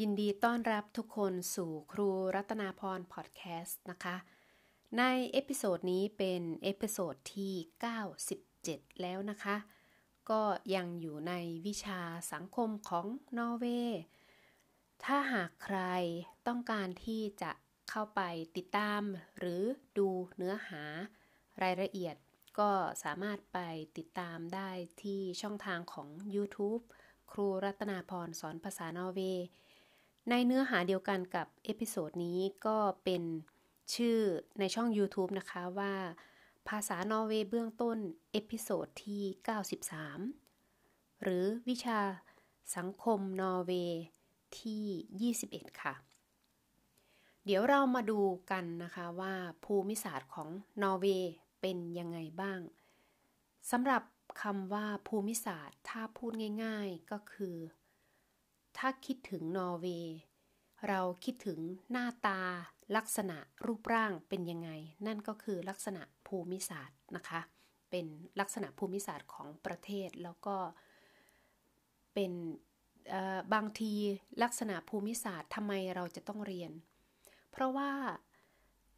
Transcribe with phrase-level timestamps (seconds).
[0.00, 4.16] ยินดีต้อนรับทุกคนสู่ครูรัตนาพรพอดแคสต์นะคะ
[4.98, 5.02] ใน
[5.32, 7.54] episode นี้เป็น episode ที่
[8.28, 9.56] 97 แล้วนะคะ
[10.30, 10.42] ก็
[10.74, 11.32] ยังอยู่ใน
[11.66, 12.00] วิชา
[12.32, 13.06] สังคมของ
[13.38, 14.00] นอร์เวย์
[15.04, 15.80] ถ้าหากใคร
[16.46, 17.52] ต้องการที่จะ
[17.90, 18.20] เข้าไป
[18.56, 19.02] ติดตาม
[19.38, 19.62] หรือ
[19.98, 20.82] ดูเนื้อหา
[21.62, 22.16] รายละเอียด
[22.58, 22.70] ก็
[23.04, 23.58] สามารถไป
[23.98, 24.70] ติดตามได้
[25.02, 26.82] ที่ช่องทางของ YouTube
[27.32, 29.46] ครูรัตนาพรสอนภาษานอร์เวย์
[30.30, 33.22] ในเนื้อหาเดียวกันกับ episode นี้ก็เป็น
[33.94, 34.18] ชื่อ
[34.58, 35.94] ในช่อง YouTube นะคะว่า
[36.68, 37.98] ภาษานอร์เวย์เบื้องต้น
[38.32, 39.22] episode ที่
[40.42, 42.00] 93 หรือวิชา
[42.76, 44.02] สังคมนอร์เวย์
[44.58, 45.94] ที่ 21 ค่ะ
[47.44, 48.20] เดี๋ยวเรามาดู
[48.50, 49.34] กันนะคะว่า
[49.64, 50.48] ภูมิศาสตร์ของ
[50.82, 52.60] นอร์เวย์เป็นยังไงบ้าง
[53.70, 54.02] สำหรับ
[54.42, 56.32] คำว่าภูมิศาสตร์ถ้าพูด
[56.64, 57.56] ง่าย ๆ ก็คือ
[58.78, 60.16] ถ้าคิดถึงนอร์เวย์
[60.88, 61.58] เราคิดถึง
[61.90, 62.40] หน้าตา
[62.96, 64.70] ลักษณะรูปร่างเป็นยังไง
[65.06, 67.40] นั่นก็คือลักษณะภูมิศาสตร์นะคะ
[67.90, 68.06] เป็น
[68.40, 70.56] ลักษณะภูมิศาสตร์ของประเทศแล้วก็
[72.14, 72.32] เป็น
[73.54, 73.92] บางที
[74.42, 76.72] ลักษณะภูมิศาสตร์ทำไมเราจะต้องเรียน
[77.50, 77.92] เพราะว่า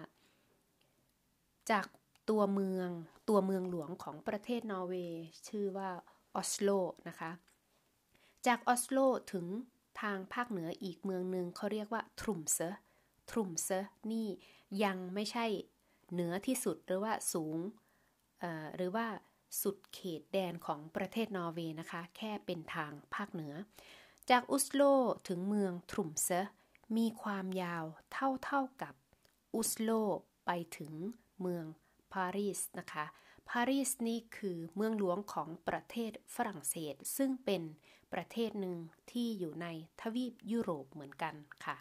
[1.70, 1.86] จาก
[2.30, 2.88] ตัวเมือง
[3.28, 5.90] ตัวเมืองหลวงของประเทศนอร์เวย์ชื่อว่า
[6.34, 6.70] ออสโล
[7.08, 7.30] นะคะ
[8.46, 8.98] จากออสโล
[9.32, 9.46] ถึง
[10.00, 12.58] ทางภาคเหนืออีกเมืองหนึ่งเขาเรียกว่าทรุมเซ
[13.30, 13.68] ทรุมเซ
[14.10, 14.28] นี่
[14.84, 15.46] ยังไม่ใช่
[16.12, 17.58] เหนือที่สุดหรือว่าสูง
[18.76, 19.06] หรือว่า
[19.62, 23.54] สุดเขตแดนของประเทศนอร์เวย์นะคะ แค่เป็นทางภาคเหนือ
[24.30, 24.82] จากอุสโล
[25.28, 26.28] ถึงเมืองทรุมเซ
[26.96, 28.94] มีความยาวเท่าๆกับ
[29.54, 29.90] อุสโล
[30.46, 30.92] ไปถึง
[31.40, 31.64] เมือง
[32.12, 33.04] ปารีสนะคะ
[33.48, 37.62] ปารีสนี่คือเมืองหลวงของประเทศฝรั่งเศส ซึ่งเป็น
[38.12, 38.76] ประเทศหนึ่ง
[39.10, 39.66] ที่อยู่ใน
[40.00, 41.76] ทวีปยุโรปเหมือนกันค่ะ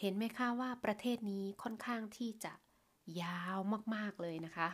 [0.00, 2.52] เห็นไหมคะว่าประเทศนี้ค่อนข้างที่จะ
[3.22, 3.58] ยาว
[3.94, 4.68] มากๆเลยนะคะ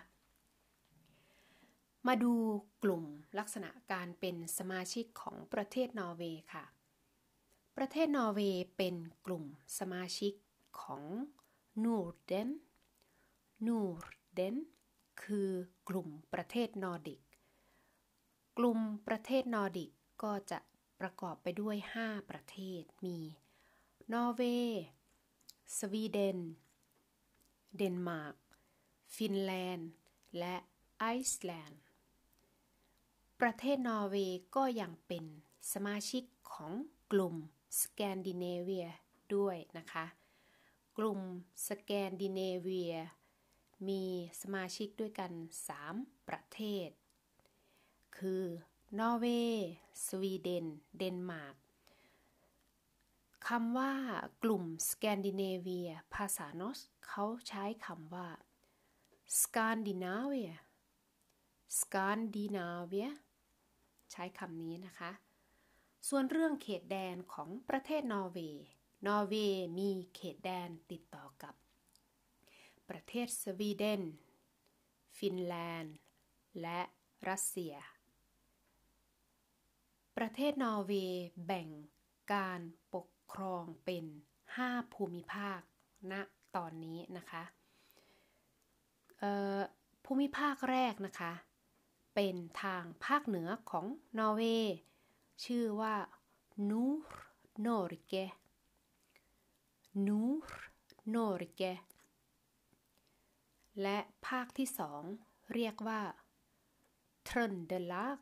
[2.07, 2.35] มาดู
[2.83, 3.05] กลุ่ม
[3.39, 6.65] ลักษณะการเป็นสมาชิกของประเทศนอร์เวย์ค่ะ
[7.77, 8.95] ประเทศนอร์เวย์เป็น
[9.27, 9.45] กลุ่ม
[9.79, 10.33] สมาชิก
[10.83, 11.05] ของ
[11.85, 12.51] Norden
[13.67, 14.57] Norden
[15.23, 15.51] คือ
[15.89, 17.21] กลุ่มประเทศนอร์ดิก
[18.59, 18.79] กลุ่ม
[19.09, 19.91] ประเทศนอร์ดิก
[20.23, 20.59] ก็จะ
[21.01, 23.19] ประกอบไปด้วย 5 ประเทศ มี
[24.13, 24.83] นอร์เวย์
[25.79, 26.39] สวีเดน
[27.77, 28.37] เดนมาร์ก
[29.17, 29.91] ฟินแลนด์
[30.39, 30.57] และ
[30.99, 31.81] ไอซ์แลนด์
[33.41, 35.25] ประเทศนอร์เวย์ก็ยังเป็น
[35.73, 36.73] สมาชิกของ
[37.13, 37.35] กลุ่ม
[37.81, 38.89] สแกนดิเนเวีย
[39.35, 40.07] ด้วยนะคะ
[40.99, 41.21] กลุ่ม
[41.69, 42.95] สแกนดิเนเวีย
[43.89, 44.03] มี
[44.41, 45.33] สมาชิกด้วยกัน
[45.81, 46.89] 3 ประเทศ
[48.19, 48.45] คือ
[48.99, 49.69] นอร์เวย์
[50.07, 50.67] สวีเดน
[50.99, 51.57] เดนมาร์ก
[53.49, 53.93] คำว่า
[54.43, 58.29] กลุ่มสแกนดิเนเวีย ภาษา Norsk เขาใช้คำว่า
[59.41, 60.53] Skandinavia
[61.81, 63.11] Skandinavia
[64.13, 65.11] ใช้คำนี้นะคะ
[66.09, 68.65] ส่วนเรื่องเขตแดนของประเทศนอร์เวย์
[69.07, 71.55] นอร์เวย์มีเขตแดนติดต่อกับ
[72.89, 74.03] ประเทศสวีเดน
[75.19, 75.97] ฟินแลนด์
[76.61, 76.81] และ
[77.29, 77.75] รัสเซีย
[80.17, 81.69] ประเทศนอร์เวย์แบ่ง
[82.33, 82.61] การ
[82.95, 84.05] ปกครองเป็น
[84.51, 85.61] 5 ภูมิภาค
[86.11, 86.13] ณ
[86.57, 87.43] ตอนนี้นะคะ
[90.05, 91.33] ภูมิภาคแรกนะคะ
[92.15, 93.87] เป็นทางภาคเหนือของ
[94.19, 94.77] นอร์เวย์
[95.45, 95.97] ชื่อว่า
[96.71, 98.25] Nord-Norge
[100.07, 101.73] Nord-Norge
[103.83, 105.03] และภาคที่สอง
[105.55, 106.01] เรียกว่า
[107.29, 108.19] Trøndelag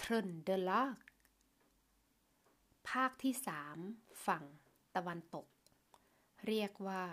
[0.00, 0.96] Trøndelag
[2.90, 3.78] ภาคที่สาม
[4.26, 4.44] ฝั่ง
[4.94, 5.46] ตะวันตก
[6.46, 7.04] เรียกว่า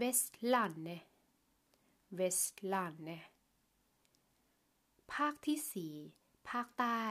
[0.00, 1.02] Vestlandet
[2.18, 3.24] Vestlandet
[5.14, 5.94] ภาคที่สี่
[6.50, 7.04] ภาคใต้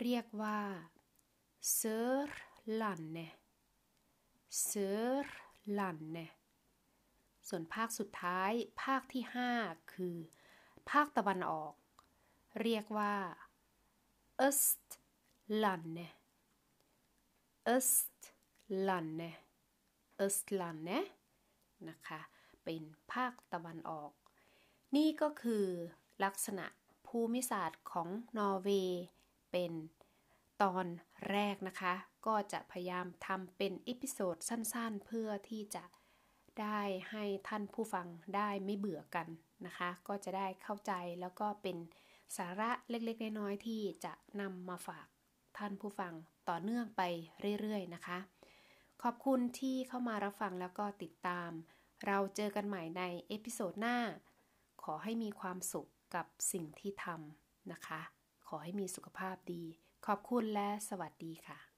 [0.00, 0.60] เรียกว่า
[1.78, 3.34] Sørlandet
[4.68, 6.32] Sørlandet
[7.48, 9.50] ส่วนภาคสุดท้ายภาคที่ห้า
[9.92, 10.16] คือ
[10.90, 11.74] ภาคตะวันออก
[12.62, 13.16] เรียกว่า
[14.46, 16.12] Østlandet
[17.74, 19.36] Østlandet
[20.24, 21.06] Østlandet
[21.88, 22.20] นะคะ
[22.64, 22.82] เป็น
[23.12, 24.12] ภาคตะวันออก
[24.96, 25.66] นี่ก็คือ
[26.24, 26.66] ลักษณะ
[27.06, 29.04] ภูมิศาสตร์ของนอร์เวย์
[29.50, 29.72] เป็น
[30.62, 30.86] ตอน
[31.30, 31.94] แรกนะคะ
[32.26, 35.84] ก็จะพยายามทำเป็น episode สั้นๆ เพื่อที่จะ
[36.60, 36.80] ได้
[37.10, 39.28] ให้ท่านผู้ฟังได้ไม่เบื่อกัน
[39.66, 41.76] นะคะ ก็จะได้เข้าใจแล้วก็เป็น
[42.36, 45.06] สาระเล็กๆ น้อยๆที่จะนำมาฝาก
[45.58, 46.12] ท่านผู้ฟัง
[46.48, 47.02] ต่อเนื่องไป
[47.60, 48.18] เรื่อยๆนะคะ
[49.02, 51.50] ขอบคุณที่เข้ามารับฟังแล้วก็ติดตาม
[52.06, 53.98] เราเจอกันใหม่ใน episode หน้า
[54.82, 58.00] ขอให้มีความสุข กับสิ่งที่ทำนะคะ
[58.46, 59.64] ขอให้มีสุขภาพดี
[60.06, 61.75] ขอบคุณและสวัสดีค่ะ